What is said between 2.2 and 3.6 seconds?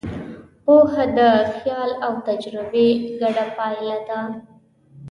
تجربې ګډه